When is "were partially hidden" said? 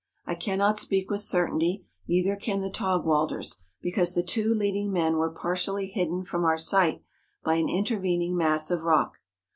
5.17-6.23